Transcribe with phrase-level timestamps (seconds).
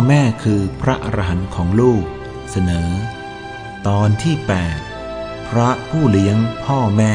[0.00, 2.04] พ่อแม่คือพระอรหันต์ของลูก
[2.50, 2.88] เสนอ
[3.86, 4.34] ตอนที่
[4.92, 7.14] 8 พระผู้เลี้ยงพ่อแม่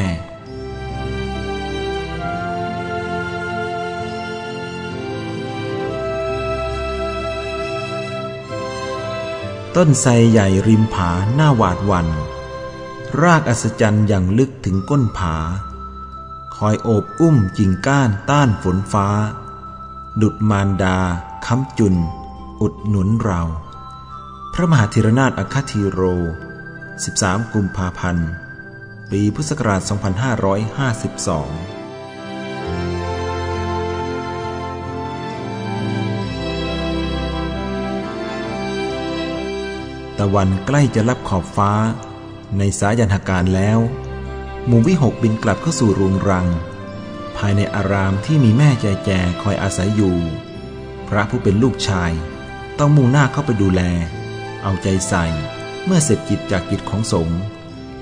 [9.75, 12.08] ต้นไทรใหญ่ริมผาหน้าหวาดวัน
[13.22, 15.36] รากอัศจรรย์อย่างลึกถึงก้นผา
[16.55, 19.08] คอยโอบอุ้มกิ่งก้านต้านฝนฟ้า
[20.22, 20.97] ดุดมารดา
[21.45, 21.97] ค้ำจุน
[22.62, 23.41] อุดหนุนเรา
[24.54, 26.02] พระมหาธีรนาถอัคคธีโร
[26.84, 28.30] 13 กุมภาพันธ์
[29.12, 29.91] ปีพุทธศักราช 2552
[40.17, 41.72] ตะวันใกล้จะรับขอบฟ้า
[42.58, 43.80] ในสายันหการแล้ว
[44.67, 46.47] หมู่วิหกบินกลับเข้าสู่รุงรัง
[47.38, 49.09] ภายในอารามที่มีแม่ใจแจ
[49.42, 50.17] คอยอาศัยอยู่
[51.08, 52.14] พระผู้เป็นลูกชาย
[52.80, 53.81] ต้องมุ่งหน้าเข้าไปดูแล
[54.64, 55.26] เอาใจใส่
[55.86, 57.40] เมื่อเสร็จกิจจากกิจของสงฆ์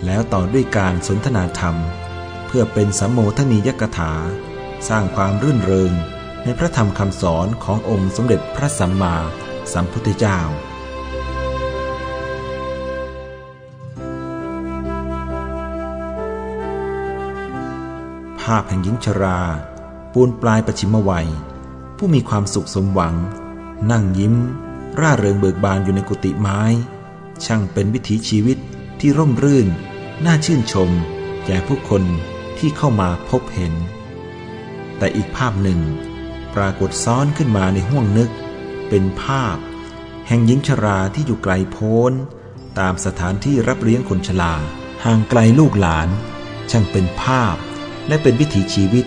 [0.06, 1.76] แล้วต่อด้วยการสนทนาธรรม
[2.48, 4.14] เพื่อเป็นสัมโมทนียกถา
[4.90, 5.94] สร้างความรื่นเริง
[6.44, 9.16] ในพระธรรมคำสอนขององค์สมเด็จพระสัมมา
[9.74, 10.40] สัมพุทธเจ้า
[18.42, 19.42] ภาพแห่งหญิงชรา
[20.14, 21.28] ปูนปลายประชิมวัย
[21.98, 23.16] ผู้มีความสุขสมหวัง
[23.92, 24.36] นั่งยิ้ม
[25.00, 26.62] ร่าเริงเบิกบานอยู่ในกุฏิไม้
[27.46, 28.58] ช่างเป็นวิถีชีวิต
[29.00, 29.68] ที่ร่มรื่น
[30.26, 30.90] น่าชื่นชม
[31.46, 32.04] แก่ผู้คน
[32.58, 33.74] ที่เข้ามาพบเห็น
[34.98, 35.80] แต่อีกภาพหนึ่ง
[36.56, 38.30] ปรากฏซ้อนขึ้นมาในห้วงนึก
[38.90, 39.58] เป็นภาพ
[40.28, 42.12] แห่งหญิงชราที่อยู่ไกลโพ้น
[42.80, 44.54] ตามสถานที่รับเลี้ยงคนชรา
[45.06, 46.10] ห่างไกลลูกหลาน
[46.72, 47.56] ช่างเป็นภาพ
[48.08, 49.06] และเป็นวิถีชีวิต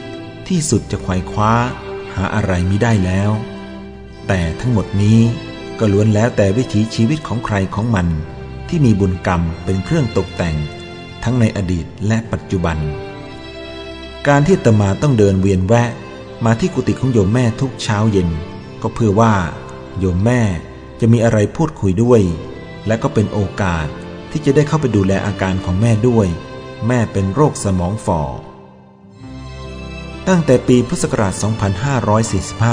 [0.48, 1.52] ที่สุดจะไขว่คว้า
[2.14, 3.30] หาอะไรมิได้แล้ว
[4.28, 5.20] แต่ทั้งหมดนี้
[5.78, 8.08] ก็ล้วนแล้วแต่วิถีชีวิตของใครของมัน
[8.68, 10.56] ที่มีบุญกรรมเป็นเครื่องตกแต่ง
[11.24, 12.78] ทั้งในอดีตและปัจจุบัน
[14.28, 15.90] การที่ตมาต้องเดินเวียนแวะ
[16.44, 18.28] มาที่กุฏิของโยมแม่ทุกเช้าเย็น
[18.82, 19.34] ก็เพื่อว่า
[19.98, 20.40] โยมแม่
[21.00, 22.22] จะมีอะไรพูดคุยด้วย
[22.86, 23.86] และก็เป็นโอกาส
[24.30, 26.28] ที่จะได้เข้าไปดูแลอาการของแม่ด้วย
[26.86, 28.22] แม่เป็นโรคสมองฝ่อ
[30.28, 31.34] ตั้งแต่ปีพุทธศักราช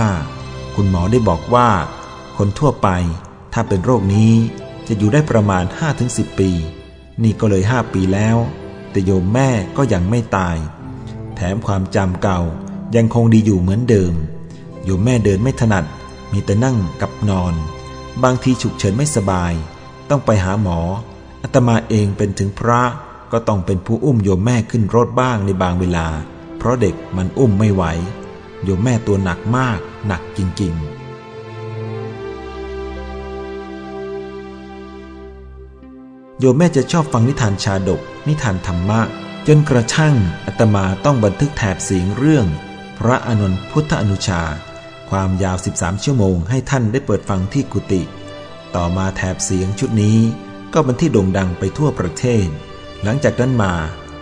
[0.07, 0.42] 2545
[0.75, 1.69] คุณหมอได้บอกว่า
[2.37, 2.89] คนทั่วไป
[3.53, 4.33] ถ้าเป็นโรคนี้
[4.87, 5.63] จะอยู่ได้ประมาณ
[6.01, 6.51] 5-10 ปี
[7.23, 8.37] นี่ก็เลย 5 ปีแล้ว
[8.91, 10.57] แต่โยมแม่ก็ยังไม่ตาย
[11.35, 12.41] แถมความจำเก่า
[12.95, 14.13] ยังคงดีอยู่เหมือนเดิม
[14.83, 15.85] โยมแม่เดินไม่ถนัด
[16.31, 17.53] มีแต่นั่งกับนอน
[18.23, 19.53] บางทีฉุกเฉินไม่สบาย
[20.09, 20.79] ต้องไปหาหมอ
[21.41, 22.81] อาตมาเองเป็นถึงพระ
[23.31, 26.07] ก็ต้องเป็นผู้อุ้มโยมแม่ขึ้นรถบ้างในบางเวลา
[26.57, 27.83] เพราะเด็กมันอุ้มไม่ไหว
[28.63, 31.03] โยมแม่ตัวหนักมาก หนักจริง ๆ
[36.39, 39.01] โยมแม่จะชอบฟังนิทานชาดก นิทานธรรมะ
[39.47, 40.15] จนกระทั่ง
[40.45, 42.45] อาตมาต้องบันทึกแถบเสียงเรื่อง
[42.99, 44.41] พระอานนพุทธอนุชา
[45.09, 48.01] ความยาว 13 ชั่วโมงให้ท่านได้เปิดฟังที่กุฏิ
[48.75, 50.19] ต่อมาแถบเสียงชุดนี้
[50.73, 52.47] ก็เป็นที่โด่งดังไปทั่วประเทศ
[53.03, 53.73] หลังจากนั้นมา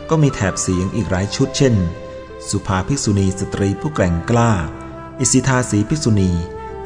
[0.09, 1.75] ก็มีแถบเสียงอีกหลายชุดเช่น
[2.49, 4.51] สุภาภิกษุณีสตรีผู้แกร่งกล้า
[5.19, 6.31] อิสิทาสีภิกษุณี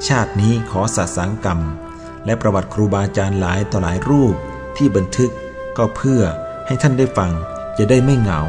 [0.08, 1.60] ชาตินี้ขอสาสางกรรม
[2.26, 4.36] และประวัติครูบาอาจารย์หลายต่อหลายรูป
[4.78, 5.32] ที่บันทึก
[5.78, 6.22] ก็เพื่อ
[6.68, 7.32] ให้ท่านได้ฟัง
[7.78, 8.42] จะได้ไม่เหงา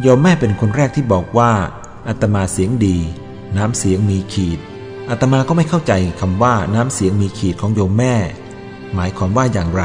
[0.00, 1.52] โยมแม่เป็นคนแรกที่บอกว่า
[2.08, 2.96] อาตมาเสียงดี
[3.56, 4.60] น้ำเสียงมีขีด
[5.10, 8.14] อาตมาก็ไม่เข้าใจคำว่าน้ำเสียงมีขีดของโยมแม่
[8.94, 9.84] หมายความว่าอย่างไร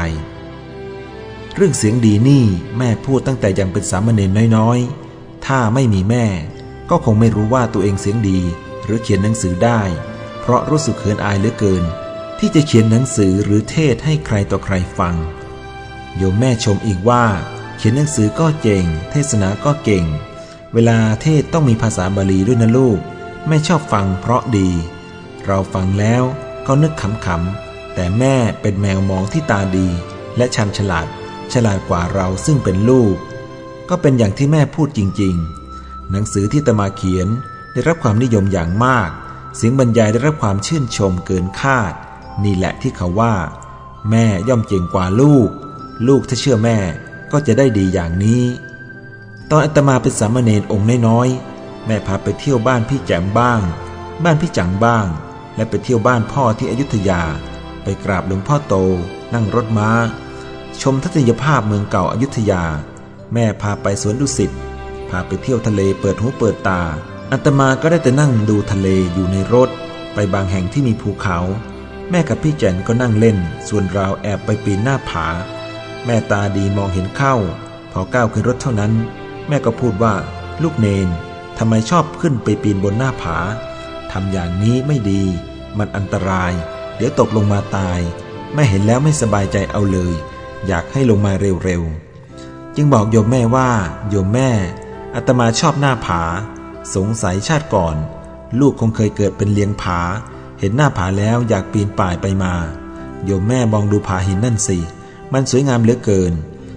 [1.54, 2.44] เรื่องเสียงดีนี่
[2.78, 5.07] แม่พูดตั้งแต่ยังเป็นสามเณรน้อยๆ
[5.46, 6.26] ถ้าไม่มีแม่
[6.90, 8.40] ก็คงไม่รู้ว่าตัวเองเสียงดี
[8.84, 9.80] หรือเขียนหนังสือได้
[10.40, 11.84] เพราะรู้สึกเขินอายเหลือเกิน
[12.38, 15.16] ที่จะเขียนหนังสือหรือเทศให้ใครต่อใครฟัง
[16.16, 17.24] โยมแม่ชมอีกว่า
[17.76, 20.04] เขียนหนังสือก็เก่งเทศนาก็เก่ง
[20.74, 22.98] เวลาเทศต้องมีภาษาบาลีด้วยนะลูก
[23.48, 24.70] แม่ชอบฟังเพราะดี
[25.46, 26.22] เราฟังแล้ว
[26.66, 29.88] ก็นึกขำๆแต่แม่เป็นแมวมองที่ตาดี
[30.36, 31.06] และชันฉลาด
[31.52, 33.14] ฉลาดกว่าเราซึ่งเป็นลูก
[33.88, 35.34] ก็เป็นอย่างที่แม่พูดจริง
[35.74, 37.28] ๆ หนังสือที่ตมาเขียน
[37.72, 39.10] ได้รับความนิยมอย่างมาก
[39.56, 41.92] เสียงบรรยายได้รับความชื่นชมเกินคาด
[42.44, 43.34] นี่แหละที่เขาว่า
[44.10, 45.48] แม่ย่อมเก่งกว่าลูก
[46.08, 46.78] ลูกถ้าเชื่อแม่
[47.32, 48.42] ก็จะได้ดีอย่างนี้
[49.50, 53.60] ตอนอาตมาเป็นสามเณรองค์น้อยๆแม่พาไปเที่ยวบ้านพี่แจมบ้าง
[54.24, 55.06] บ้านพี่จังบ้าง
[55.56, 57.22] และไปเที่ยวบ้านพ่อที่อยุธยา
[57.82, 58.74] ไปกราบหลวงพ่อโต
[59.34, 59.90] นั่งรถม้า
[60.82, 62.64] ชมทัศนียภาพเมืองเก่าอายุทยา
[63.34, 64.50] แม่พาไปสวนดุสิต
[65.10, 66.82] พาไปเที่ยวทะเลเปิดหูเปิดตา
[67.32, 69.70] อาตมาก็ได้แต่นั่งดูทะเลอยู่ในรถ
[70.14, 71.38] ไปบางแห่งที่มีภูเขา
[72.10, 73.38] แม่กับพี่แจนก็นั่งเล่น
[73.68, 75.26] ส่วนเราแอบไปปีนหน้าผา
[76.04, 77.34] แม่ตาดีมองเห็นเข้า
[77.92, 78.92] พอก้าวขึ้นรถเท่านั้น
[79.48, 80.14] แม่ก็พูดว่า
[80.62, 81.08] ลูกเนน
[81.58, 83.38] ทำไมชอบขึ้นไปปีนบนหน้าผา
[84.12, 85.22] ทำอย่างนี้ไม่ดี
[85.78, 86.52] มันอันตราย
[86.96, 88.00] เดี๋ยวตกลงมาตาย
[88.54, 90.12] แม่เห็นแล้วไม่สบายใจเอาเลย
[90.66, 92.07] อยากให้ลงมาเร็วๆ
[92.80, 93.70] จึงบอกโยมแม่ว่า
[94.08, 94.50] โยมแม่
[95.14, 96.22] อาตมาชอบหน้าผา
[96.94, 97.96] สงสัยชาติก่อน
[98.60, 100.00] ลูกคงเคยเกิดเป็นเลี้ยงผา
[100.58, 102.54] เห็นหน้าผาแล้วอยากปีนป่ายไปมา
[103.24, 104.78] โยมแม่มองดูผาหินนั่นสิ
[105.32, 106.32] มันสวยงามเหลือเกิน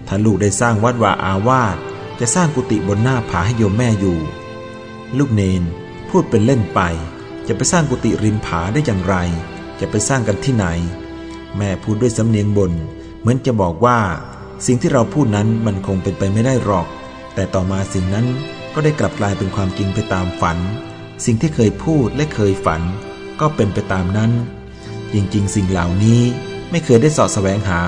[0.08, 1.78] ถ้าลูกได้สร้างวัดวาอาวาส
[2.20, 4.20] จะสร้างกุฏิบนหน้าผาให้โยมแม่อยู่
[5.18, 5.64] ลูกเนน
[6.10, 6.80] พูดเป็นเล่นไป
[7.48, 9.16] จะไปสร้างกุฏิริมผาได้อย่างไร
[9.80, 10.66] จะไปสร้างกันที่ไหน
[11.58, 12.72] แม่พูดด้วยสำเนียงบน
[13.20, 14.00] เหมือนจะบอกว่า
[14.66, 16.88] สิ่งที่เราพูดนั้นมันคงเป็นไปไม่ได้หรอก
[17.36, 18.28] แต่ต่อมาสิ่งนั้น
[18.74, 20.58] ก็ได้กลับกลายเป็นความจริงไปตามฝัน
[21.26, 22.82] สิ่งที่เคยพูดและเคยฝัน
[23.40, 24.32] ก็เป็นไปตามนั้น
[25.14, 26.22] จริงๆ สิ่งเหล่านี้
[26.72, 27.82] ไม่เคยได้สอดแสวงหา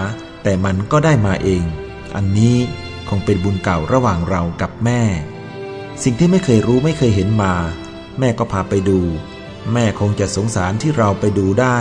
[0.44, 1.64] แต่มันก็ได้มาเอง
[2.16, 2.58] อันนี้
[3.10, 5.02] คงเป็นบุญเก่าระหว่างเรากับแม่
[6.04, 7.54] สิ่งที่ไม่เคยรู้ไม่เคยเห็นมา
[8.20, 9.00] แม่ก็พาไปดู
[9.74, 11.78] แม่คงจะสงสารที่เราไปดูได้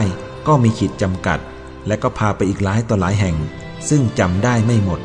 [0.46, 1.38] ก็มีขีดจำกัด
[1.86, 3.36] และก็พาไปอีกหลายต่อหลายแห่ง
[3.88, 5.00] ซึ่งจำได้ไม่หมด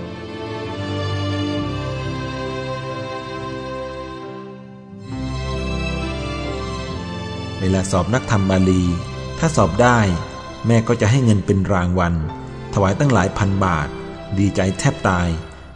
[7.61, 8.83] เวลาสอบนักธรรมบาลี
[9.39, 9.99] ถ้าสอบได้
[10.67, 12.13] แม่ก็จะให้เงินเป็นรางวัล
[12.73, 13.87] ถวายตั้งหลายพันบาท
[14.37, 15.27] ดีใจแทบตาย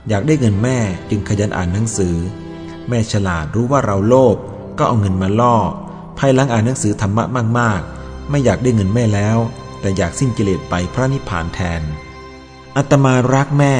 [0.08, 0.78] อยากได้เงินแม่
[1.10, 2.16] จึงขยันอ่านหนังสือ
[2.90, 4.38] แม่ฉลาดรู้ว่าเราโลภ
[4.78, 5.56] ก็เอาเงินมาล่อ
[6.18, 7.24] ภายหลังอ่านหนังสือธรรมะ
[7.60, 9.38] มาก ๆ ไม่อยากได้เงินแม่แล้ว
[9.82, 11.82] แต่อยากสิ้นกิเลสไปพระนิพพานแทน
[12.78, 13.76] อัตมารักแม่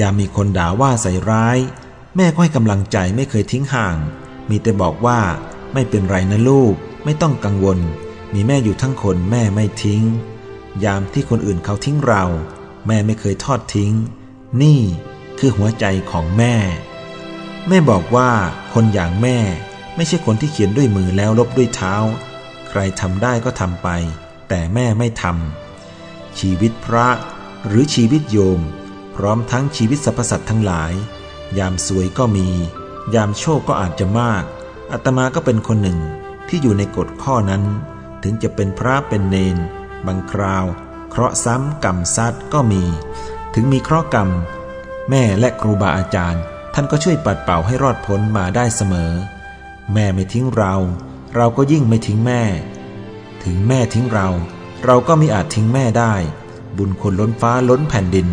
[0.00, 1.58] ยามมีคนด่าว่าใส่ร้าย
[2.16, 3.96] แม่ก็ให้กำลังใจไม่เคยทิ้งห่าง
[4.50, 5.20] มีแต่บอกว่า
[5.72, 6.74] ไม่เป็นไรนะลูก
[7.04, 7.78] ไม่ต้องกังวล
[8.34, 10.02] มีแม่อยู่ทั้งคนแม่ไม่ทิ้ง
[10.84, 12.24] ยามที่คนอื่นเขาทิ้งเรา
[12.86, 13.92] แม่ไม่เคยทอดทิ้ง
[14.62, 14.80] นี่
[15.38, 16.54] คือหัวใจของแม่
[17.68, 18.30] แม่บอกว่า
[18.72, 19.38] คนอย่างแม่
[19.96, 21.94] ไม่ใช่คนที่เขียนด้วยมือแล้วลบด้วยเท้า
[22.68, 23.88] ใครทำได้ก็ทำไป
[24.48, 27.08] แต่แม่ไม่ทำชีวิตพระ
[27.66, 28.60] หรือชีวิตโยม
[29.16, 30.92] พร้อมทั้งชีวิตสรรพสัตว์ทั้งหลาย
[31.58, 32.48] ยามสวยก็มี
[33.14, 34.44] ยามโชคก็อาจจะมาก
[34.92, 35.98] อาตมาก็เป็นคนหนึ่ง
[36.48, 37.64] ที่อยู่ในกฎข้อนั้น
[38.22, 39.58] ถึงจะเป็นพระเป็นเนน
[40.06, 40.64] บางคราว
[41.10, 42.82] เคราะห์ซ้ำกรรมซัดก็มี
[43.54, 44.28] ถึงมีเคราะห์กรรม
[45.10, 46.42] แม่และครูบาอาจารย์
[46.74, 49.12] ท่านก็ช่วยปัดเป่าให้รอดพ้นมาได้เสมอ
[49.92, 50.74] แม่ไม่ทิ้งเรา
[51.36, 52.42] เราก็ยิ่งไม่ทิ้งแม่
[53.44, 54.28] ถึงแม่ทิ้งเรา
[54.84, 56.14] เราก็มิอาจทิ้งแม่ได้
[56.78, 58.28] บุญคนล้นฟ้าล้นแผ่นดิน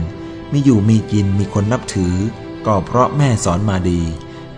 [0.51, 2.15] มีอยู่มีกินมีคนนับถือ
[2.65, 4.01] ก็เพราะแม่สอนมาดี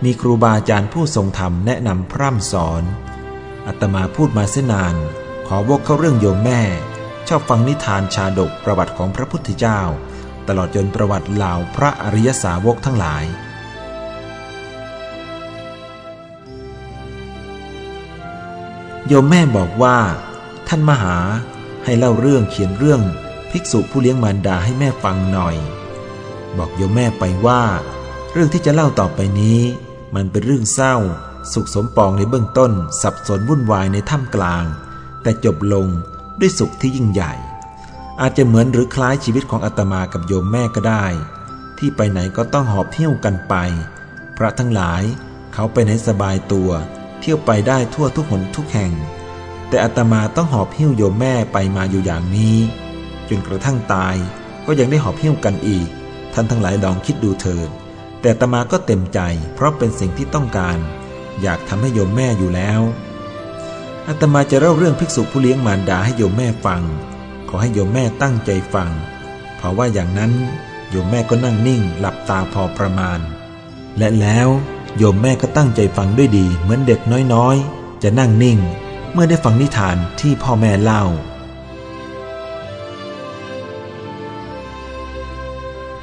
[0.04, 2.82] มีครูบาอาจารย์ผู้ทรงธรรมแนะนำพร่ำสอน
[3.66, 4.96] อาตมาพูดมาเส้นนาน
[5.46, 6.60] ขอวกเข้าเรื่องโยมแม่
[7.28, 9.80] ชอบฟังนิทานชาดกประวัติของพระพุทธเจ้า
[10.48, 13.24] ตลอดจนประวัติเหล่าพระอริยสาวกทั้งหลาย
[19.06, 19.98] โยมแม่บอกว่า
[20.68, 21.16] ท่านมหา
[21.84, 23.02] ให้เล่าเรื่องเขียนเรื่อง
[23.50, 25.56] ภิกษุผู้เลี้ยงมารดาให้แม่ฟังหน่อย
[26.56, 27.62] บอกโยมแม่ไปว่า
[28.32, 29.60] เรื่องที่จะเล่าต่อไปนี้
[30.14, 30.96] มันเป็นเรื่องเศร้า
[31.52, 32.72] สุขสมปองในเบื้องต้น
[33.02, 34.64] สับสนวุ่นวายในถ้ำกลาง
[35.22, 35.86] แต่จบลง
[36.40, 37.32] ด้วยสุขที่ยิ่งใหญ่
[38.20, 41.06] อาจจะเหมือนหรือคล้ายชีวิตของอาตมากับโยมแม่ก็ได้
[41.78, 43.54] ที่ไปไหนก็ต้องหอบเที่ยวกันไป
[44.36, 45.02] พระทั้งหลาย
[45.54, 46.70] เขาไปไหนสบายตัว
[47.20, 48.92] เที่ยวไปได้ทั่วทุกหนทุกแห่ง
[49.68, 52.56] แต่อาตมาต้องหอบหิ้วโยมแม่ไปมาอยู่อย่างนี้
[53.28, 54.16] จนกระทั่งตาย
[54.66, 55.88] ก็ยังได้หอบหิ้วกันอีก
[56.32, 57.68] ท่านทั้งหลายลองคิดดูเถิด
[58.22, 59.20] แต่ตมาก็เต็มใจ
[59.54, 60.78] เพราะเป็นสิ่งที่ต้องการ
[61.42, 62.80] อยากทำให้โยมแม่อยู่แล้ว
[64.06, 66.82] อาตมาจะเล่าเรื่องภิกษุผู้เลี้ยงมารดาให้โยมแม่ฟัง
[67.48, 68.90] ขอให้โยมแม่ตั้งใจฟัง
[69.56, 70.32] เพราะว่าอย่างนั้น
[70.90, 73.20] โยมแม่ก็นั่งนิ่ง หลับตาพอประมาณ
[73.98, 74.48] และแล้ว
[74.96, 77.00] โยมแม่ก็ตั้งใจฟังด้วยดี เหมือนเด็ก
[77.34, 78.58] น้อยๆ จะนั่งนิ่ง
[79.12, 81.04] เมื่อได้ฟังนิทานที่พ่อแม่เล่า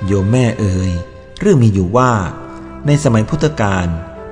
[0.05, 0.91] โยมแม่เอ่ย
[1.39, 2.12] เรื่องมีอยู่ว่า
[2.86, 3.88] ในสมัยพุทธกาล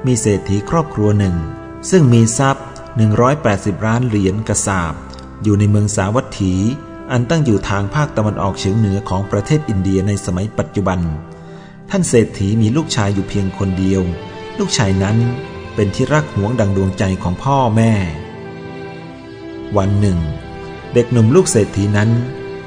[0.06, 1.36] มีเศรษฐีครอบครัวหนึ่ง
[1.90, 2.66] ซึ่งมีทรัพย์
[3.26, 4.94] 180 ล้านเหรียญกระสาบ
[5.44, 6.54] อยู่ในเมืองสาวัตถี
[7.12, 11.00] อันตั้งอยู่ทางภาคตะวันออกเฉียงเหนือของประเทศอินเดียในสมัยปัจจุบัน
[11.90, 14.02] ท่านเศรษฐีมีลูกชายอยู่เพียงคนเดียว
[14.60, 15.18] ลูกชายนั้น
[15.76, 17.94] เป็นที่รักหวงดังดวงใจของพ่อแม่
[19.78, 20.20] วันหนึ่ง
[20.94, 22.10] เด็กหนุ่มลูกเศรษฐีนั้น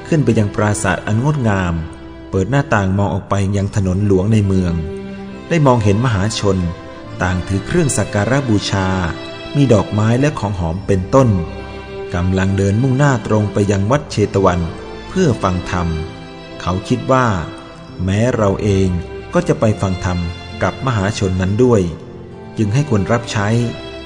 [0.08, 1.75] ขึ้นไปยังปราสาทอันงดงาม
[2.36, 4.74] เปิดหน้าต่างมองออกไปยังถนนหลวงในเมือง
[5.48, 6.58] ได้มองเห็นมหาชน
[7.22, 8.88] ต่างถือเครื่องสักการะบูชา
[9.56, 11.28] มีดอกไม้และของหอมเป็นต้น
[12.14, 14.60] กำลังเดินมุ่งหน้าตรงไปยังวัดเชตวัน
[15.08, 15.88] เพื่อฟังธรรม
[16.60, 17.26] เขาคิดว่า
[18.04, 18.88] แม้เราเอง
[19.34, 20.18] ก็จะไปฟังธรรม
[20.62, 21.82] กับมหาชนนั้นด้วย
[22.56, 23.48] จึงให้คนรับใช้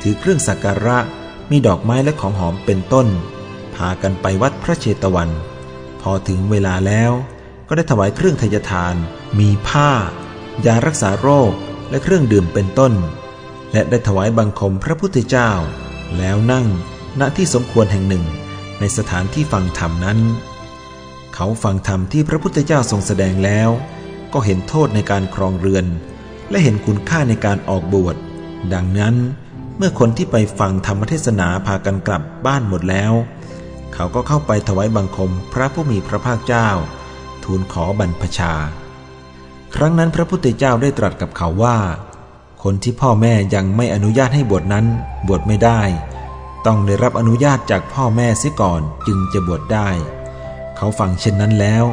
[0.03, 0.99] ถือเครื่องสักการะ
[1.51, 3.07] มีดอกไม้และของหอมเป็นต้น
[3.75, 5.31] พากันไปวัดพระเชตวัน
[6.01, 7.13] พอถึงเวลาแล้ว
[7.69, 8.95] ก็ได้ถวายเครื่องทยทาน
[9.39, 9.91] มีผ้า
[10.67, 11.53] ยารักษาโรค
[11.91, 12.93] และเครื่องดื่มเป็นต้น
[13.73, 15.51] และได้ถวายบังคมพระพุทธเจ้า
[16.19, 16.67] แล้วนั่ง
[17.21, 18.25] ณที่สมควรแห่งหนึ่ง
[18.81, 20.19] ในสถานที่ฟังธรรมนั้น
[21.35, 23.71] เขาฟังธรรมที่พระพุทธเจ้าทรงแสดงแล้ว
[24.33, 25.87] ก็เห็นโทษในการครองเรือน
[26.51, 28.17] และเห็นคุณค่าในการออกบวช
[28.75, 29.17] ดังนั้น
[29.77, 33.13] เมื่อคนที่ไปฟังธรรมเทศนาพากันกลับบ้านหมดแล้ว
[33.95, 36.69] เขาก็เข้าไปถวายบังคมพระผู้มีพระภาคเจ้า
[37.49, 38.53] ทูลขอบรรพชา
[39.75, 41.79] ครั้งนั้นพระพุทธเจ้าได้ตรัสกับเขาว่า
[42.63, 44.87] คนที่พ่อแม่ยังไม่อนุญาตให้บวชนั้น
[45.29, 45.81] บวชไม่ได้
[46.67, 49.89] ต้องได้รับอนุญาตจากพ่อแม่เสียก่อนจึงจะบวชได้
[50.77, 51.85] เขาฟังเช่นนั้นแล้ว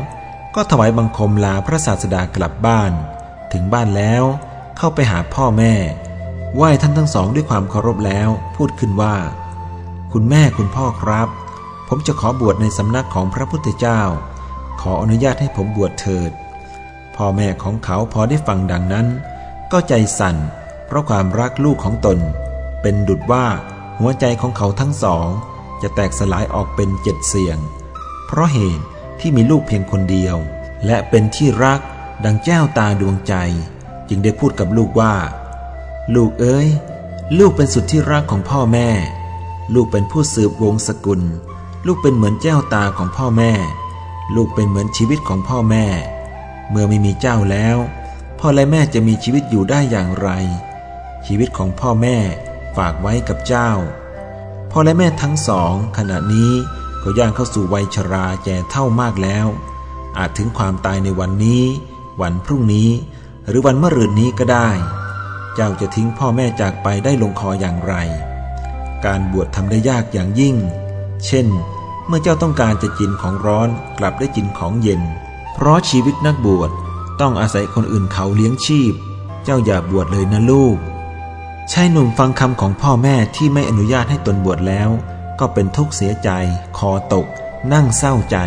[0.56, 2.92] ก็ถวายบังคมลาพระศาสดากลับบ้าน
[3.52, 4.24] ถึงบ้านแล้ว
[4.78, 5.74] เข้าไปหาพ่อแม่
[6.56, 9.16] ไหว้ท่านทั้งสองด้วยความเคารพแล้ว พูดขึ้นว่า
[10.14, 11.30] คุณแม่คุณพ่อครับ
[11.88, 14.02] ผมจะขอบวชในสำนักของพระพุทธเจ้า
[14.82, 16.32] ขออนุญาตให้ผมบวชเถิด
[17.16, 19.08] พ่อแม่ของเขาพอได้ฟังดังนั้น
[19.72, 20.36] ก็ใจสั่น
[20.86, 22.20] เพราะความรักลูกของตน
[22.82, 23.46] เป็นดุดว่า
[24.00, 25.28] หัวใจของเขาทั้งสอง
[25.82, 27.58] จะแตกสลายออกเป็นเจ็ดเสียง
[28.28, 28.86] เพราะเหตุ
[29.20, 30.36] ที่มีลูกเพียงคนเดียว
[30.86, 31.80] และเป็นที่รัก
[32.26, 33.34] ดังแก้วตาดวงใจ
[34.10, 35.16] จึงได้พูดกับลูกว่า
[36.16, 36.70] ลูกเอ้ย
[37.38, 38.90] ลูกเป็นสุดที่รักของพ่อแม่
[39.74, 41.22] ลูกเป็นผู้สืบวงศกุล
[41.86, 43.52] ลูกเป็นเหมือนเจ้าตาของพ่อแม่
[44.34, 45.86] ลูกเป็นเหมือนชีวิตของพ่อแม่
[46.70, 47.78] เมื่อไม่มีเจ้าแล้ว
[48.40, 50.30] พ่อและแม่จะมีชีวิตอยู่ได้อย่างไร
[51.26, 52.18] ชีวิตของพ่อแม่
[52.78, 53.72] ฝากไว้กับเจ้า
[54.72, 56.54] พ่อและแม่ทั้งสองขณะนี้
[57.04, 59.48] ก็ย่างเข้าสู่วัยชราแก่เท่ามากแล้ว
[60.18, 61.64] อาจถึงความตายในวันนี้
[62.22, 62.90] วันพรุ่งนี้
[63.48, 64.70] หรือวันมะรืนนี้ก็ได้
[65.56, 67.96] เจ้าจะทิ้งพ่อแม่จากไปได้ลงคออย่างไร
[69.06, 70.56] การบวชทำได้ยากอย่างยิ่ง
[71.26, 71.48] เช่น
[72.08, 73.70] เมื่อเจ้าต้องการจะกินของร้อน
[74.00, 75.02] กลับได้กินของเย็น
[75.54, 76.72] เพราะชีวิตนักบวช
[77.22, 78.94] ต้องอาศัยคนอื่นเขาเลี้ยงชีพ
[79.44, 80.78] เจ้าอย่าบวชเลยนะลูก
[81.72, 84.90] ชายหนุ่มฟังคำของพ่อแม่ที่ไม่อนุญาตให้ตนบวชแล้ว
[85.40, 86.30] ก็เป็นทุกข์เสียใจ
[86.78, 87.28] คอตก
[87.74, 88.38] นั่งเศร้าใจ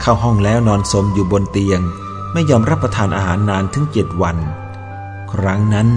[0.00, 1.80] เข้าห้องแล้วนอนสมอยู่บนเตียง
[2.32, 4.36] ไม่ยอมรับประทานอาหารนานถึงเจ็ดวัน
[5.32, 5.88] ครั้งนั้น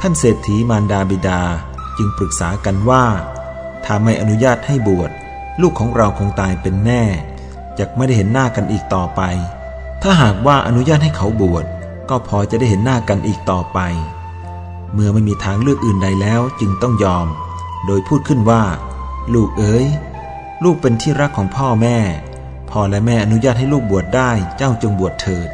[0.00, 1.40] ท่านเศรษฐีมารดาบิดา
[1.96, 3.04] จึงปรึกษากันว่า
[3.84, 5.10] ถ้าไม่อนุญาตให้บวช
[5.60, 7.02] ลูกของเราคงตายเป็นแน่
[7.78, 9.22] จะไม่ได้เห็นหน้ากันอีกต่อไป
[10.02, 11.64] ถ้าหากว่าอนุญาตให้เขาบวช
[12.08, 13.78] ก็พอจะได้เห็นหน้ากันอีกต่อไป
[14.92, 17.26] เมื่อไม่มีทางเลือกอื่นใดแล้วจึงต้องยอม
[17.86, 18.62] โดยพูดขึ้นว่า
[19.34, 19.86] ลูกเอ๋ย
[20.64, 21.98] ลูกเป็นที่รักของพ่อแม่
[22.70, 25.48] พ่อและแม่อนุญาตให้ลูกบวชได้เจ้าจงบวชเถิด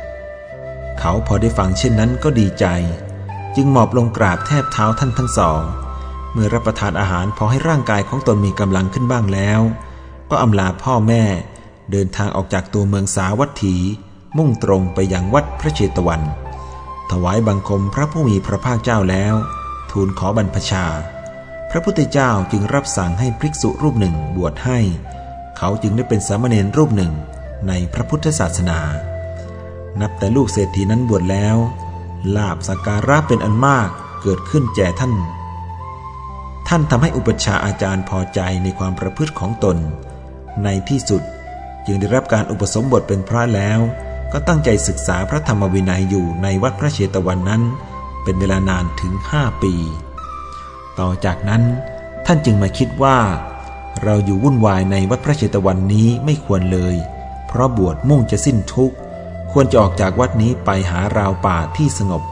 [0.99, 2.67] เขาพอได้ฟังเช่นนั้นก็ดีใจ
[3.57, 5.63] จึงหมอบลงกราบแทบเท้าท่านทั้งสอง
[6.33, 9.61] เมื่อรับประทานอาหารพอให้ร่างกายของตนมีกำลังขึ้นบ้างแล้ว
[10.35, 11.25] ก็อำลาพ่อแม่
[11.91, 13.77] เดินทางออกจากตัวเมืองสาวัตถี
[14.37, 16.23] มุ่งตรงไปยังวัดพระเชตวัน
[17.11, 19.35] ถวายบังคมพระผู้มีพระภาคเจ้าแล้ว
[19.91, 20.85] ทูลขอบรรพชา
[21.71, 24.79] พระพุทธเจ้าจึงรับสั่งให้ภิกษุรูปหนึ่งบวชให้
[25.57, 27.13] เขาจึงได้เป็นสามเณรรูปหนึ่ง
[27.69, 28.81] ในพระพุทธศาสนา
[30.01, 31.57] นับแต่ลูกเศรษฐีนั้นบวชแล้ว
[32.37, 33.89] ลาบสักการะเป็นอันมาก
[34.23, 35.15] เกิดขึ้นแก่ท่าน
[36.69, 39.79] ท่านทำให้อุปชาอาจารย์พอใจในความประพฤติของตน
[40.65, 41.23] ในที่สุด
[41.87, 43.81] จึงได้รับการอุปสมบทเป็นพระแล้ว
[44.33, 47.63] ก็ตั้งใจศึกษาพระธรรมวินัยอยู่ในวัดพระเชตวันนั้น
[48.23, 49.75] เป็นเวลานานถึงห้าปี
[50.99, 51.63] ต่อจากนั้น
[52.27, 53.19] ท่านจึงมาคิดว่า
[54.03, 56.97] เราอยู่วุ่นวายในวัดพระเชตวันนี้ไม่ควรเลย
[57.47, 58.97] เพราะบวชมุ่งจะสิ้นทุกข์
[59.53, 62.23] ควรจะออกจากวัดนี้ไปหาราวป่าที่สงบ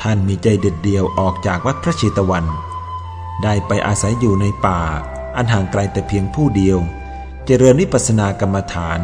[0.00, 2.44] ท่านมีใจเด็ดเดียวออกจากวัดพระเชตวัน
[3.42, 4.80] ได้ไปอาศัยอยู่ในป่า
[5.36, 6.78] อันห่างไกลแต่เพียงผู้เดียว
[7.46, 9.00] เจริญวิปัสสนากรรมฐาน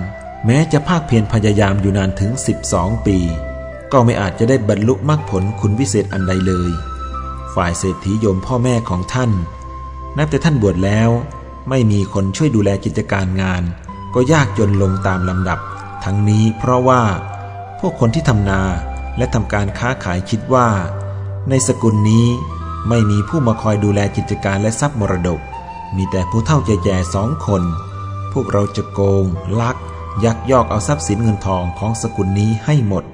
[0.47, 2.31] แม้จะภาคเพียรพยายามอยู่นานถึง
[2.69, 3.19] 12 ปี
[3.93, 6.71] ก็ไม่อาจจะได้บรรลุมรรคผลคุณวิเศษอันใดเลย
[7.55, 9.31] ฝ่ายเศรษฐีโยมพ่อแม่ของท่าน
[10.17, 11.11] นับแต่ท่านบวชแล้ว
[11.69, 13.63] ไม่มีคนช่วยดูแลกิจการงาน
[14.15, 15.59] ก็ยากจนลงตามลำดับ
[16.05, 17.03] ทั้งนี้เพราะว่า
[17.81, 18.63] พวกคนที่ทำนา
[19.17, 20.69] และทำการค้าขายคิดว่า
[21.49, 22.27] ในสกุลนี้
[22.89, 25.41] ไม่มีผู้มาคอยดูแลกิจการและทรัพย์มรดก
[25.97, 27.63] มีแต่ผู้เฒ่าแก่ๆสองคน
[28.39, 29.25] วกเราจะโกง
[29.61, 29.77] ลัก
[30.25, 33.05] ยักยอกเอาทรัพย์สินเงินทองของสกุลนี้ให้หมด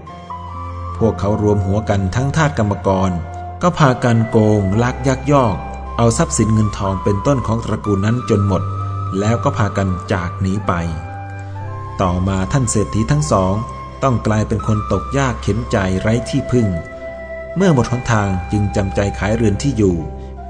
[0.99, 3.11] พวกเขารวมหัวกันทั้งทาสกรรมกร
[3.62, 5.57] ก็พากันโกง ลักยักยอก
[5.97, 8.62] เอาทรัพย์สินเงินทองเป็นต้นของตระกูลนั้นจนหมด
[9.19, 10.73] แล้วก็พากันจากหนีไป
[12.00, 13.55] ต่อมาท่านเศรษฐีทั้งสอง
[14.02, 16.67] ต้องกลายเป็นคนตกยากเข็นใจไร้ที่พึ่ง
[17.57, 19.97] เมื่อหมดหนทางจึงจำใจขายเรือนที่อยู่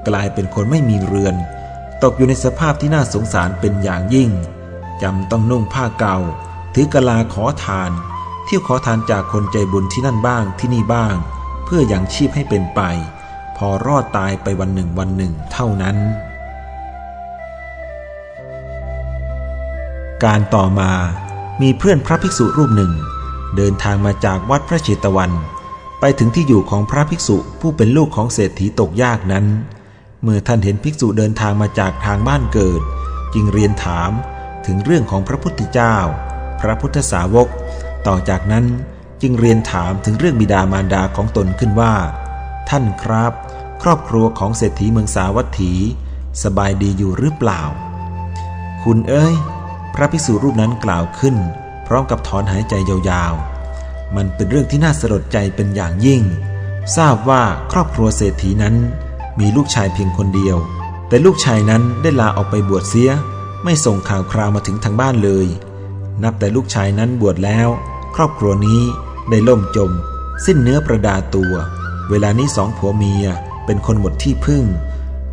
[0.07, 1.35] กลายเป็นคนไม่มีเรือน
[2.03, 4.29] ตกอยู่ในสภาพที่น่าสงสารเป็นอย่างยิ่ง
[5.01, 6.17] จำต้องนุ่งผ้าเก่า
[6.73, 7.91] ถือกะลาขอทาน
[8.45, 11.15] เที่ยวขอทานจากคนใจบุญที่นั่นบ้างที่นี่บ้าง
[11.65, 12.81] เพื่ออย่างชีพให้เป็นไป
[13.57, 15.97] พอรอดตายไปวันหนึ่งวันหนึ่งเท่านั้น
[20.25, 20.91] การต่อมา
[21.61, 22.91] มีเพื่อนพระภิกษุรูปหนึ่ง
[23.55, 25.31] เดินทางมาจากวัดพระเชตวัน
[25.99, 29.45] ไปถึงที่อยู่ของพระภิกษุผู้เป็นลูกของเศรษฐีตกยากนั้น
[30.23, 32.81] เมื่อท่านเห็นภิกษุเดินทางมาจากทางบ้านเกิด
[33.33, 34.11] จึงเรียนถาม
[34.65, 35.95] ถึงเรื่องของพระพุทธเจ้า
[36.61, 37.47] พระพุทธสาวก
[38.07, 38.65] ต่อจากนั้น
[39.21, 41.95] จึงเรียนถามถึงเรื่องบิดามารดาของตนขึ้นว่า
[42.69, 43.33] ท่านครับ
[43.83, 45.73] ครอบครัวของเศรษฐีเมืองสาวัตถี
[46.43, 47.61] สบายดีอยู่หรือเปล่า
[48.83, 49.35] คุณเอ้ย
[49.93, 51.35] พระภิกษุรูปนั้นกล่าวขึ้น
[51.87, 56.21] พร้อมกับถอนหายใจยาวๆ มันเป็นเรื่องที่น่าสลดใจเป็นอย่างยิ่ง
[56.97, 58.75] ทราบว่าครอบครัวเศรษฐีนั้น
[59.39, 60.57] มีลูกชายเพียงคนเดียว
[61.07, 63.11] แต่ลูกชายนั้นได้ลาออกไปบวชเสีย
[63.63, 65.47] ไม่ส่งข่าวคราวมาถึงทางบ้านเลย
[66.23, 67.67] นับแต่ลูกชายนั้นบวชแล้ว
[68.15, 68.81] ครอบครัวนี้
[69.29, 69.91] ได้ล่มจม
[70.45, 71.53] สิ้นเนื้อประดาตัว
[72.09, 73.25] เวลานี้สองผัวเมีย
[73.65, 74.63] เป็นคนหมดที่พึ่ง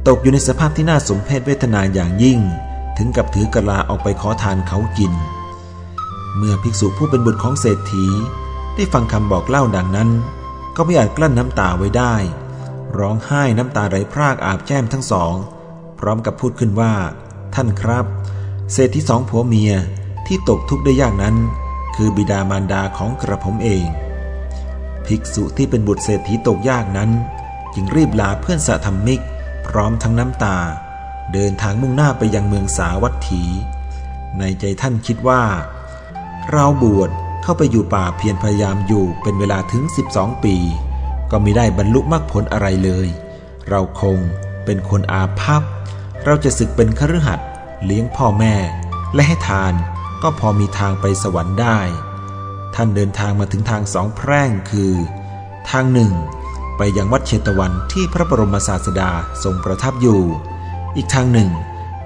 [0.08, 2.38] ตกอยู่ในสภาพที่น่าสมเพชเวทนาอย่างยิ่ง
[2.96, 5.12] ถึงกับถือกะลาออกไปขอทานเขากิน
[6.36, 8.06] เมื่อภิกษุผู้เป็นบุตรของเศรษฐี
[8.74, 10.10] ได้ฟังคำบอกเล่าดังนั้น
[10.76, 12.14] ก็ไม่อาจกลั้นน้ำตาไว้ได้
[12.98, 15.34] ร้องไห้น้ำตาไหลพรากอาบแก้มทั้งสอง
[15.98, 16.92] พร้อมกับพูดขึ้นว่า
[17.54, 18.06] ท่านครับ
[18.72, 19.72] เศษที่สองผัวเมีย
[20.26, 21.36] ที่ตกทุกข์ได้ยากนั้น
[21.96, 23.86] คือบิดามารดาของกระผมเอง
[25.06, 27.10] ภิกษุที่เป็นบุตรเศรษฐีตกยากนั้น
[27.74, 29.20] จึงรีบลาเพื่อนสะธรรมิก
[29.66, 30.58] พร้อมทั้งน้ำตา
[31.32, 33.42] เดินทางมุ่งหน้าไปยังเมืองสาวัตถี
[34.38, 35.42] ในใจท่านคิดว่า
[36.52, 37.10] เราบวช
[37.42, 39.82] เข้าไปอยู่ป่าเพียรพยายามอยู่เป็นเวลาถึง
[40.14, 40.56] 12 ปี
[41.30, 43.08] ก็ไม่ได้บรรลุมรรคผลอะไรเลย
[43.68, 44.18] เราคง
[44.64, 45.62] เป็นคนอาภัพ
[46.24, 47.42] เราจะศึกเป็นคฤหัสถ
[47.84, 48.54] เลี้ยงพ่อแม่
[49.14, 49.74] และให้ทาน
[50.22, 51.78] ก็พอมีทางไปสวรรค์ได้
[52.74, 54.92] ท่านเดินทางมาถึงทางสองแพร่งคือ
[55.70, 56.12] ทางหนึ่ง
[56.76, 59.10] ไปยังวัดเชตวันที่พระบรมศาสดา
[59.42, 60.20] ทรงประทับอยู่
[60.96, 61.50] อีกทางหนึ่ง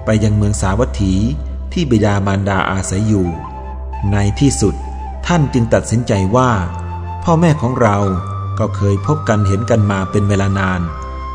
[0.05, 1.13] ไปยังเมืองสาวัตถี
[1.73, 3.27] ที่บิดามารดาอาศัยอยู่
[4.11, 4.75] ในที่สุด
[5.27, 6.51] ท่านจึงตัดสินใจว่า
[7.23, 7.97] พ่อแม่ของเรา
[8.59, 10.81] ก็เคยพบกันเห็นกันมาเป็นเวลานาน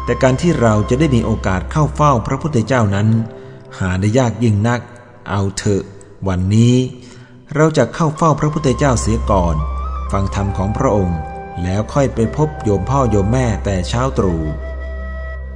[0.04, 3.08] แต่การที่เราจะได้มีโอกาสเข้าเฝ้าพระพุทธเจ้านั้น
[3.78, 4.80] หาได้ยากยิ่งนัก
[5.30, 5.82] เอาเถอะ
[6.28, 6.76] วันนี้
[7.54, 9.56] เราจะเข้าเฝ้าพระพุทธเจ้าเสียก่อน
[10.12, 11.18] ฟังธรรมของพระองค์
[11.62, 14.42] แล้วค่อยไปพบโยมพ่อโยมแม่แต่เช้าตรู่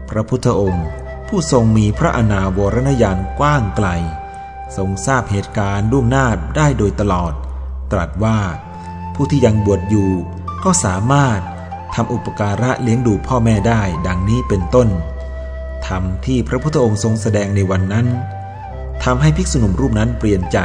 [0.08, 0.86] พระพุทธองค์
[1.28, 3.88] ผู้ทรงมีพระอนาวรณญาณกว้างไกล
[4.76, 7.32] ทรงทราบเหตุการณ์ล่วงหน้าได้โดยตลอด
[7.92, 8.38] ตรัสว่า
[9.14, 10.10] ผู้ที่ยังบวชอยู่
[10.64, 11.40] ก็สามารถ
[11.94, 14.88] ทำอุปการะเลี้ยงดูพ่อแม่ได้ดังนี้เป็นต้น
[15.86, 18.06] ธรรมที่พระพุทธองค์ทรงแสดงในวันนั้น
[19.04, 20.58] ทำให้ภิกษุหนุ่มรูปนั้นเปลี่ยนใจ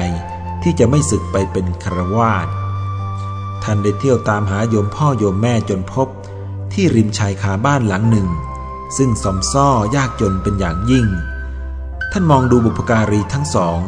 [0.63, 2.47] ที่จะไม่ศึกไปเป็นครวาส
[3.63, 6.08] ท่านได้เที่ยวตามหาโยมพ่อโยมแม่จนพบ
[6.73, 8.27] ที่ริมชายคาบ้านหลังหนึ่ง
[8.97, 11.08] ซึ่งสมซ้อยากจนเป็นอย่างยิ่ง
[12.12, 13.79] ท่านมองดูบุพการีทั้งสอง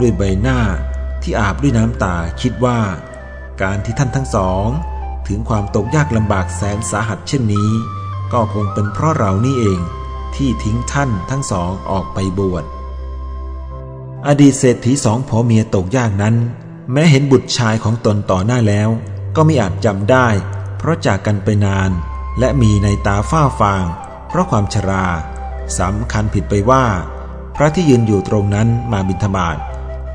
[0.00, 0.60] ด้วยใบหน้า
[1.22, 2.80] ที่อาบด้วยน้ำตาคิดว่า
[3.62, 4.66] การที่ท่านทั้งสอง
[5.28, 7.70] ถึงความตกยากลำบากแสนสาหัสเช่นนี้
[8.32, 9.80] ก็คงเป็นเพราะเรานี่เอง
[10.34, 12.64] ที่ทิ้งท่านทั้งสองออกไปบวช
[14.26, 16.36] อดีตเศรษฐีสองผัวเมียตกยากนั้น
[16.92, 18.88] แม้เห็นบุตรชายของตนต่อหน้าแล้ว
[19.36, 20.28] ก็ไม่อาจจำได้
[20.78, 21.90] เพราะจากกันไปนาน
[22.38, 23.84] และมีในตาฝ้าฟาง
[24.28, 25.06] เพราะความชรา
[25.78, 26.84] สำคัญผิดไปว่า
[27.56, 29.56] พระที่ยืนอยู่ตรงนั้นมาบิณฑบาต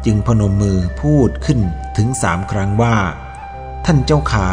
[0.06, 1.60] จึงพนมมือพูดขึ้น
[1.98, 2.98] ถึงสามครั้งว่า
[3.86, 4.50] ท่านเจ้าขา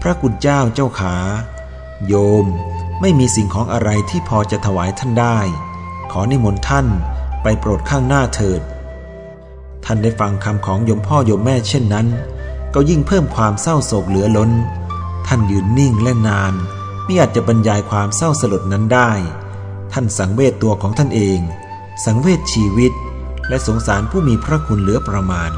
[0.00, 1.14] พระกุณเจ้าเจ้าขา
[2.06, 2.46] โยม
[3.00, 5.38] ไม่มีสิ่งของอะไรที่พอจะถวายท่านได้
[6.12, 6.86] ขอนิมนต์ท่าน
[7.42, 8.62] ไปโปรดข้างหน้าเถิด
[9.84, 12.06] ท่านได้ฟังคำของโยมพ่อโยมแม่เช่นนั้น
[12.74, 14.50] ก็ยิ่งเพิ่มความเศร้าโศกเหลือล้น
[15.26, 16.54] ท่านยืนนิ่งและนาน
[17.04, 19.10] ไม่อาจจะบรรยายความเศร้าสลดนั้นได้
[19.92, 21.40] ท่านสังเวชตัวของท่านเอง
[22.04, 22.92] สังเวชชีวิต
[23.48, 25.50] และสงสารผู้มีพระคุณเหลือประมาณ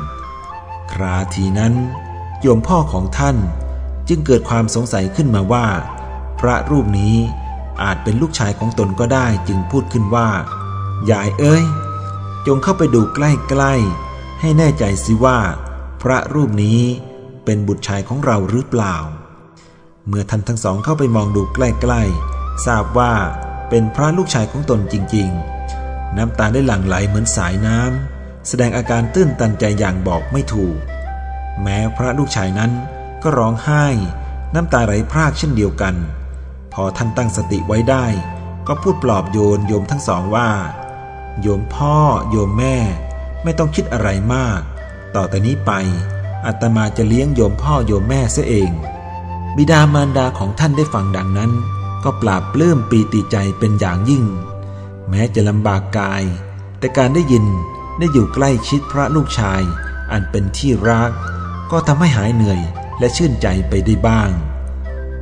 [0.92, 1.74] คราทีนั้น
[2.40, 3.36] โยมพ่อของท่าน
[4.08, 5.66] จึงเกิดความสงสัยขึ้นมาว่า
[6.40, 7.16] พระรูปนี้
[7.82, 10.28] อาจเป็นลูกชายของตนก็ได้จึงพูดขึ้นว่า
[11.10, 11.64] ยายเอ้ย
[12.46, 15.38] จงเข้าไปดูใกล้ๆ ให้แน่ใจสิว่า
[16.02, 16.80] พระรูปนี้
[17.44, 18.96] เป็นบุตรชายของเราหรือเปล่า
[20.08, 23.12] เมื่อท่านทั้งสองเข้าไปมองดูใกล้ๆ ทราบว่า
[23.68, 30.76] เป็นพระลูกชายของตนจริงๆ น้ำตาได้หลั่งไหลเหมือนสายน้ำ แสดงอาการตื้นตันใจอย่างบอกไม่ถูก
[31.62, 32.72] แม้พระลูกชายนั้น
[33.22, 33.86] ก็ร้องไห้
[34.54, 35.94] น้ำตาไหลพรากเช่นเดียวกัน
[36.82, 38.06] อท่านตั้งสติไว้ได้
[38.66, 40.50] ก็พูดปลอบโยนโยมทั้งสองว่า
[41.40, 41.96] โยมพ่อ
[42.30, 42.76] โยมแม่
[43.42, 44.60] ไม่ต้องคิดอะไรมาก
[45.14, 45.72] ต่อแต่นี้ไป
[46.46, 48.70] อาตมาจะเลี้ยงโยมพ่อโยมแม่เสียเอง
[49.56, 51.52] บิดามารดาของท่านได้ฟังดังนั้น
[52.04, 54.24] ก็ปราบปลื้มปีติใจเป็นอย่างยิ่ง
[55.08, 56.24] แม้จะลำบากกาย
[56.78, 57.46] แต่การได้ยิน
[57.98, 59.62] ได้อยู่ใกล้ชิดพระลูกชาย
[60.12, 61.10] อันเป็นที่รัก
[61.70, 62.60] ก็ทำให้หายเหนื่อย
[62.98, 64.30] และชื่นใจไปได้บ้าง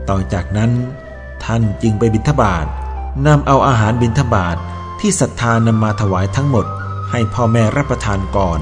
[0.08, 0.72] ต่อจากนั้น
[1.44, 2.66] ท่านจึงไปบิณฑบาต
[3.26, 4.56] นำเอาอาหารบิณฑบาต
[5.00, 6.66] ที่ศรัทธานำมาถวายทั้งหมด
[7.10, 8.60] ให้พ่อแม่รับประทานก่อน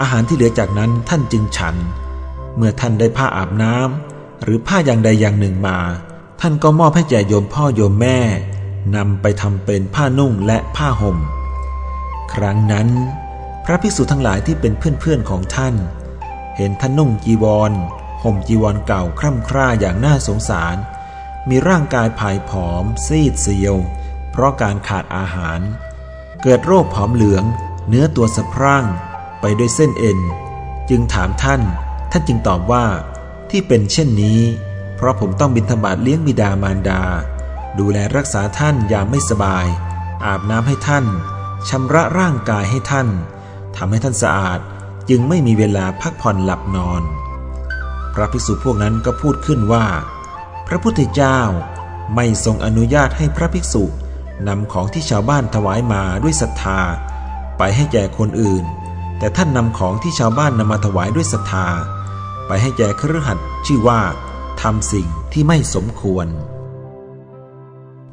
[0.00, 1.76] อาหารที่เหลือจากนั้นท่านจึงฉัน
[2.56, 5.78] เมื่อท่านได้ผ้าอาบน้ำหรือผ้าอย่างใดอย่างหนึ่งมา
[6.40, 8.18] ท่านก็มอบให้แก่โยมพ่อโยมแม่
[8.96, 11.18] นำไปทำเป็นผ้านุ่งและผ้าห่ม
[12.32, 12.88] ครั้งนั้น
[13.64, 15.74] พระภิกษุทั้งหลายที่เป็นเพื่อนๆของท่าน
[16.56, 17.72] เห็นท่านนุ่งจีวร
[18.22, 20.76] ห่มจีวรเก่าคร่ำคร่าอย่างน่าสงสาร
[21.48, 23.76] มีร่างกายผายผอม ซีดเซียว
[24.30, 25.60] เพราะการขาดอาหาร
[26.42, 27.44] เกิดโรคผอมเหลือง
[27.88, 28.84] เนื้อตัวสะพรั่ง
[29.40, 30.18] ไปด้วยเส้นเอ็น
[30.90, 31.62] จึงถามท่าน
[32.10, 32.86] ท่านจึงตอบว่า
[33.50, 34.40] ที่เป็นเช่นนี้
[34.96, 37.02] เพราะผมต้องบินธบาตเลี้ยงบิดามารดา
[37.78, 39.66] ดูแลรักษาท่านยามไม่สบาย
[40.24, 41.04] อาบน้ำให้ท่าน
[41.68, 43.08] ชำระร่างกายให้ท่าน
[43.76, 44.60] ทำให้ท่านสะอาด
[45.08, 47.02] จึงไม่มีเวลาพักผ่อนหลับนอน
[48.14, 49.84] พระภิกษุพวกนั้นก็พูดขึ้นว่า
[50.70, 51.40] พระพุทธเจ้า
[52.14, 53.84] ไม่ทรงอนุญาตให้พระภิกษุ
[54.48, 56.80] นำของที่ชาวบ้านถวายมาด้วยศรัทธา
[57.58, 58.64] ไปให้แก่คนอื่น
[59.18, 61.66] แต่ท่านนำของที่ชาวบ้านนำมาถวายด้วยศรัทธา
[62.46, 64.00] ไปให้แก่ครือขัดชื่อว่า
[64.62, 66.26] ทำสิ่งที่ไม่สมควร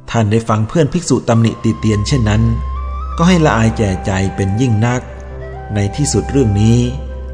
[0.09, 2.43] ท่านได้ฟังเพื่อนภิกษุตำหนิติเตียนเช่นนั้น
[3.17, 5.01] ก็ให้ละอายแก่ใจเป็นยิ่งนัก
[5.73, 6.79] ในที่สุดเรื่องนี้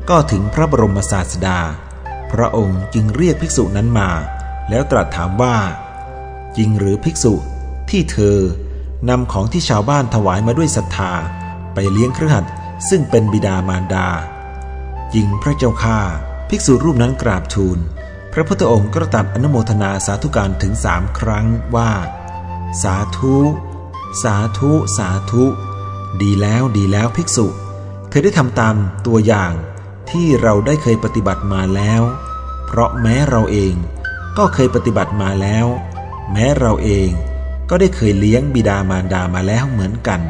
[0.10, 1.60] ก็ถึงพระบรมศาสดา
[2.32, 4.10] พระองค์จึงเรียกภิกษุนั้นมา
[4.70, 5.56] แล้วตรัสถามว่า
[6.58, 7.34] จริงหรือภิกษุ
[7.90, 8.38] ที่เธอ
[9.10, 11.12] นำของที่ชาวบ้านถวายมาด้วยศรัทธา
[11.74, 12.46] ไปเลี้ยงเครือขัด
[12.90, 14.08] ซึ่งเป็นบิดามารดา
[15.14, 16.00] จริงพระเจ้าข้า
[16.50, 17.80] ภิกษุรูปนั้นกราบทูล
[18.34, 21.46] พระพุทธองค์ก็ตรัสอนุโมทนาสาธุการถึงสามครั้ง
[21.76, 21.92] ว่า
[22.84, 23.36] สาธุ
[24.24, 25.46] สาธุ สาธุ
[26.22, 27.48] ดีแล้วดีแล้วภิกษุ
[28.10, 28.76] เธอได้ทำตาม
[29.08, 29.54] ตัวอย่าง
[30.10, 32.02] ที่เราได้เคยปฏิบัติมาแล้ว
[32.66, 33.74] เพราะแม้เราเอง
[34.38, 35.66] ก็เคยปฏิบัติมาแล้ว
[36.32, 37.10] แม้เราเอง
[37.70, 40.22] ก็ได้เคยเลี้ยงบิดามารดามาแล้วเหมือนกัน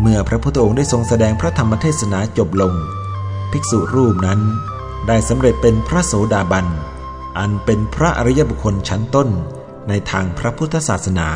[0.00, 2.74] เมื่อพระพุทธองค์ได้ทรงแสดงพระธรรมเทศนาจบลง
[3.50, 4.40] ภิกษุรูปนั้น
[5.06, 6.66] ได้สำเร็จเป็นพระโสดาบัน
[7.38, 9.28] อันเป็นพระอริยบุคคลชั้นต้น
[9.88, 11.30] ในทางพระพุทธศาสนา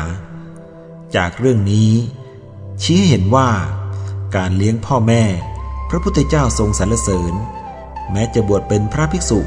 [1.15, 1.91] จากเรื่องนี้
[2.83, 3.49] ชี้ให้เห็นว่า
[4.35, 5.23] การเลี้ยงพ่อแม่
[5.89, 7.33] พระพุทธเจ้าทรงสรรเสริญ
[8.11, 9.39] แม้จะบวชเป็นพระภิกษุ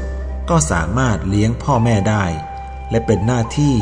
[0.49, 2.25] ก็สามารถเลี้ยงพ่อแม่ได้
[2.91, 3.75] และเป็นหน้าที่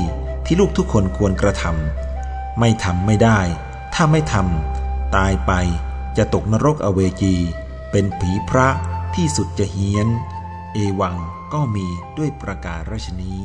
[0.45, 3.39] ที่ลูกทุกคนควรกระทำไม่ทำไม่ได้
[3.93, 5.51] ถ้าไม่ทำตายไป
[6.17, 7.35] จะตกนรกอเวจี
[7.91, 8.67] เป็นผีพระ
[9.15, 10.07] ที่สุดจะเฮี้ยน
[10.73, 11.15] เอวัง
[11.53, 13.43] ก็มีด้วยประการราชนี้